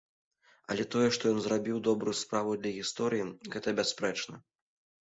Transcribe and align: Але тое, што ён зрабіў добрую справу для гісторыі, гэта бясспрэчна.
Але 0.75 0.83
тое, 0.95 1.09
што 1.17 1.23
ён 1.33 1.37
зрабіў 1.47 1.83
добрую 1.89 2.15
справу 2.23 2.57
для 2.65 2.75
гісторыі, 2.79 3.31
гэта 3.55 3.77
бясспрэчна. 3.83 4.35